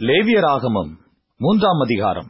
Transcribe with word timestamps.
லேவியராகமம் 0.00 0.92
மூன்றாம் 1.40 1.80
அதிகாரம். 1.80 2.28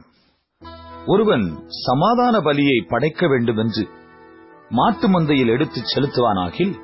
ஒருவன் 1.07 1.45
சமாதான 1.69 2.35
பலியை 2.39 2.79
படைக்க 2.89 3.29
வேண்டுமென்று 3.29 3.85
மாட்டு 4.69 5.07
மந்தையில் 5.09 5.47
எடுத்துச் 5.47 5.91
செலுத்துவானாகில் 5.93 6.75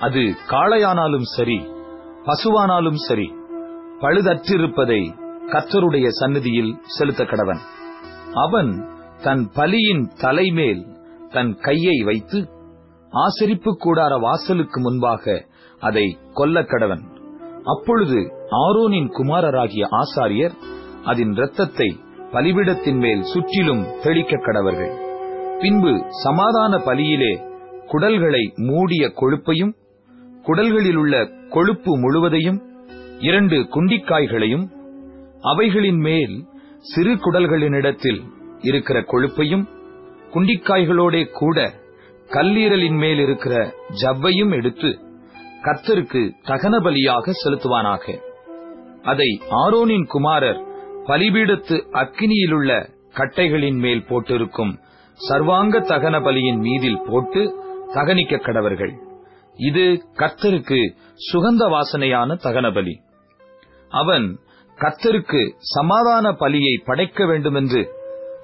அது 0.00 0.22
காளையானாலும் 0.48 1.26
சரி 1.36 1.58
பசுவானாலும் 2.24 3.00
சரி 3.08 3.28
பழுதற்றிருப்பதை 4.00 5.00
கத்தருடைய 5.46 6.06
சந்நிதியில் 6.08 6.72
செலுத்த 6.98 7.24
கடவன். 7.24 7.62
அவன் 8.34 8.72
தன் 9.22 9.44
பலியின் 9.54 10.04
தலைமேல் 10.20 10.82
தன் 11.28 11.54
கையை 11.58 11.98
வைத்து 12.02 12.40
ஆசரிப்பு 13.12 13.72
கூடார 13.84 14.20
வாசலுக்கு 14.20 14.80
முன்பாக 14.80 15.46
அதை 15.80 16.06
கொல்லக்கடவன் 16.34 17.04
அப்பொழுது 17.64 18.18
ஆரோனின் 18.50 19.08
குமாரராகிய 19.08 19.86
ஆசாரியர் 19.90 20.52
அதன் 21.04 21.32
இரத்தத்தை 21.32 21.88
பலிபிடத்தின் 22.32 22.96
மேல் 22.96 23.22
சுற்றிலும் 23.22 23.86
தெளிக்க 24.02 24.36
கடவர்கள். 24.36 24.92
பின்பு 25.58 26.02
சமாதான 26.24 26.78
பலியிலே 26.78 27.32
குடல்களை 27.88 28.52
மூடிய 28.56 29.12
கொழுப்பையும் 29.16 29.74
குடல்களில் 30.42 30.96
உள்ள 30.96 31.26
கொழுப்பு 31.48 31.98
முழுவதையும் 31.98 32.60
இரண்டு 33.18 33.56
குண்டிக்காய்களையும் 33.56 34.66
அவைகளின் 35.40 35.96
மேல் 35.96 36.44
சிறு 36.80 37.14
குடல்களினிடத்தில் 37.14 38.22
இருக்கிற 38.60 39.00
கொழுப்பையும் 39.00 39.68
குண்டிக்காய்களோடே 40.34 41.30
கூட 41.30 41.72
கல்லீரலின் 42.28 42.98
மேல் 42.98 43.18
இருக்கிற 43.18 43.74
ஜவ்வையும் 44.02 44.54
எடுத்து 44.54 44.98
கத்தருக்கு 45.64 46.22
தகன 46.42 46.74
பலியாக 46.80 47.32
செலுத்துவானாக. 47.42 48.04
அதை 49.02 49.40
ஆரோனின் 49.50 50.06
குமாரர் 50.06 50.60
பலிபீடத்து 51.04 51.76
அக்கினியிலுள்ள 51.92 52.90
கட்டைகளின் 53.14 53.78
மேல் 53.78 54.06
போட்டிருக்கும் 54.06 54.78
சர்வாங்க 55.28 55.78
தகன 55.78 56.16
பலியின் 56.20 56.58
மீதில் 56.58 57.02
போட்டு 57.06 57.42
தகனிக்க 57.94 58.36
கடவர்கள். 58.36 58.92
இது 59.56 60.04
கர்த்தருக்கு 60.16 60.80
சுகந்த 61.32 61.62
வாசனையான 61.74 62.38
தகன 62.44 62.74
பலி 62.74 63.00
அவன் 63.88 64.38
கர்த்தருக்கு 64.78 65.54
சமாதான 65.58 66.30
பலியை 66.32 66.84
படைக்க 66.84 67.26
வேண்டுமென்று 67.26 67.92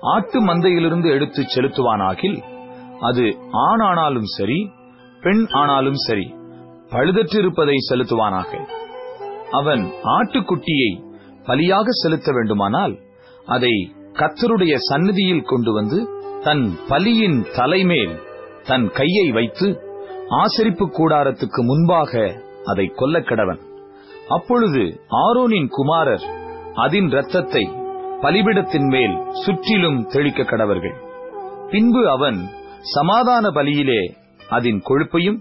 ஆட்டு 0.00 0.46
மந்தையிலிருந்து 0.46 1.10
எடுத்துச் 1.10 1.58
செலுத்துவானாகில் 1.58 2.42
அது 3.00 3.38
ஆண் 3.50 3.80
ஆனாலும் 3.80 4.28
சரி 4.36 4.70
பெண் 5.20 5.46
ஆனாலும் 5.50 6.00
சரி. 6.06 6.34
பழுதற்றிருப்பதை 6.90 7.76
செலுத்துவானாக. 7.90 8.50
அவன் 9.50 9.92
ஆட்டுக்குட்டியை 10.02 10.90
பலியாக 11.44 11.84
செலுத்த 12.02 12.32
வேண்டுமானால் 12.32 12.98
அதை 13.46 13.92
கத்தருடைய 14.12 14.74
சந்நிதியில் 14.76 15.42
கொண்டு 15.42 15.72
வந்து 15.72 16.08
தன் 16.42 16.78
பலியின் 16.88 17.46
தலைமேல் 17.56 18.14
தன் 18.62 18.90
கையை 18.90 19.30
வைத்து 19.30 19.68
ஆசரிப்பு 20.28 20.86
கூடாரத்துக்கு 20.90 21.60
முன்பாக 21.62 22.40
அதை 22.64 22.86
கொல்ல 22.86 23.20
கடவன். 23.20 23.60
அப்பொழுது 24.28 25.00
ஆரோனின் 25.10 25.68
குமாரர் 25.68 26.24
அதன் 26.74 27.08
இரத்தத்தை 27.08 27.64
பலிபிடத்தின் 28.20 28.88
மேல் 28.88 29.16
சுற்றிலும் 29.30 30.06
தெளிக்க 30.06 30.42
கடவர்கள். 30.42 30.94
பின்பு 31.70 32.10
அவன் 32.10 32.48
சமாதான 32.80 33.48
பலியிலே 33.48 34.02
அதன் 34.48 34.82
கொழுப்பையும் 34.88 35.40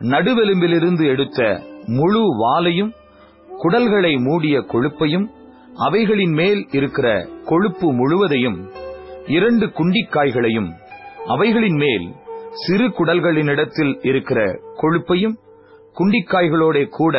நடுவெலும்பிலிருந்து 0.00 1.04
எடுத்த 1.06 1.40
முழு 1.96 2.22
வாலையும் 2.42 2.92
குடல்களை 3.48 4.12
மூடிய 4.18 4.56
கொழுப்பையும் 4.72 5.26
அவைகளின் 5.80 6.34
மேல் 6.34 6.62
இருக்கிற 6.72 7.06
கொழுப்பு 7.44 7.88
முழுவதையும் 7.92 8.58
இரண்டு 9.28 9.66
குண்டிக்காய்களையும் 9.78 10.70
அவைகளின் 11.26 11.78
மேல் 11.78 12.06
சிறு 12.62 12.86
குடல்களினிடத்தில் 12.90 13.94
இருக்கிற 14.02 14.40
கொழுப்பையும் 14.78 15.36
குண்டிக்காய்களோட 15.96 16.78
கூட 16.90 17.16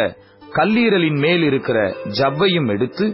கல்லீரலின் 0.52 1.19
மேல் 1.19 1.44
இருக்கிற 1.44 1.78
ஜவ்வையும் 2.18 2.69
எடுத்து 2.69 3.06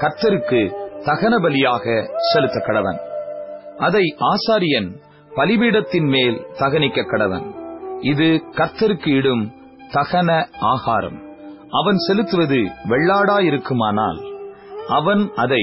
கத்தருக்கு 0.00 0.60
தகன 1.06 1.34
பலியாக 1.44 1.84
செலுத்த 2.28 2.58
கடவன் 2.60 2.98
அதை 3.78 4.04
ஆசாரியன் 4.28 4.90
பலிபீடத்தின் 5.30 6.08
மேல் 6.08 6.38
தகனிக்க 6.58 7.02
கடவன் 7.04 7.46
இது 8.02 8.26
கர்த்தருக்கு 8.56 9.08
இடும் 9.08 9.44
தகன 9.92 10.30
ஆகாரம். 10.60 11.18
அவன் 11.70 11.96
செலுத்துவது 11.96 12.58
வெள்ளாடாயிருக்குமானால் 12.88 14.18
அவன் 14.88 15.30
அதை 15.34 15.62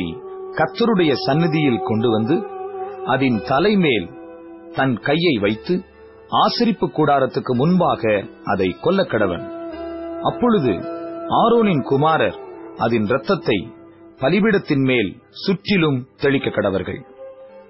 கர்த்தருடைய 0.56 1.13
சந்நிதியில் 1.28 1.81
கொண்டு 1.84 2.09
வந்து 2.09 2.35
அதன் 3.06 3.41
தலைமேல் 3.47 4.07
தன் 4.73 5.00
கையை 5.00 5.35
வைத்து 5.41 5.73
ஆசரிப்பு 6.38 6.88
கூடாரத்துக்கு 6.88 7.53
முன்பாக 7.53 8.03
அதை 8.44 8.69
கொல்ல 8.81 9.03
கடவன் 9.03 9.46
அப்பொழுது 10.22 10.73
ஆரோனின் 11.35 11.84
குமாரர் 11.84 12.38
அதன் 12.78 13.06
இரத்தத்தை 13.06 13.57
பலிபிடத்தின் 14.19 14.79
மேல் 14.79 15.12
சுற்றிலும் 15.31 16.07
தெளிக்க 16.16 16.50
கடவர்கள் 16.50 17.00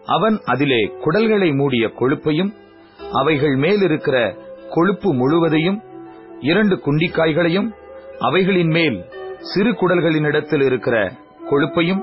அவன் 0.06 0.40
அதிலே 0.46 0.82
குடல்களை 1.04 1.54
மூடிய 1.54 1.88
கொழுப்பையும் 1.88 2.52
அவைகள் 3.14 3.56
மேலிருக்கிற 3.56 4.18
கொழுப்பு 4.70 5.14
முழுவதையும் 5.14 5.84
இரண்டு 6.40 6.76
குண்டிக்காய்களையும் 6.76 7.74
அவைகளின் 8.20 8.70
மேல் 8.70 9.06
சிறு 9.40 9.72
குடல்களினிடத்தில் 9.72 10.66
இருக்கிற 10.66 11.14
கொழுப்பையும் 11.52 12.02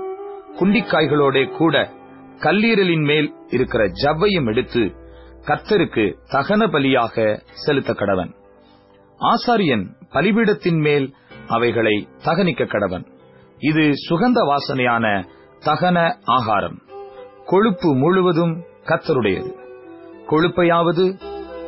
குண்டிக்காய்களோட 0.61 1.57
கூட 1.57 1.91
கல்லீரலின் 2.41 3.05
மேல் 3.05 3.35
இருக்கிற 3.49 3.85
ஜவ்வையும் 4.03 4.47
எடுத்து 4.47 4.81
கர்த்தருக்கு 5.47 6.17
தகன 6.33 6.67
பலியாக 6.67 7.41
செலுத்த 7.65 7.93
கடவன். 7.93 8.35
ஆசாரியன் 9.19 9.85
பலிபீடத்தின் 10.11 10.81
மேல் 10.81 11.15
அவைகளை 11.47 12.09
தகனிக்க 12.25 12.65
கடவன். 12.65 13.07
இது 13.59 13.93
சுகந்த 14.11 14.41
வாசனையான 14.43 15.27
தகன 15.61 16.17
ஆகாரம். 16.25 16.79
கொழுப்பு 17.45 17.95
முழுவதும் 17.95 18.63
கத்தருடையது 18.85 19.61
கொழுப்பையாவது 20.27 21.21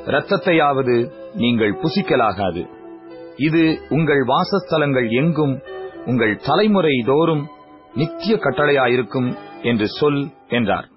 இரத்தத்தையாவது 0.06 1.10
நீங்கள் 1.34 1.74
புசிக்கலாகாது. 1.74 2.68
இது 3.36 3.80
உங்கள் 3.88 4.24
வாசஸ்தலங்கள் 4.24 5.10
எங்கும் 5.10 5.62
உங்கள் 6.06 6.36
தலைமுறை 6.36 7.02
தோறும் 7.06 7.48
நித்திய 7.94 8.36
கட்டளையாயிருக்கும் 8.36 9.36
என்று 9.62 9.88
சொல் 9.88 10.28
என்றார். 10.48 10.88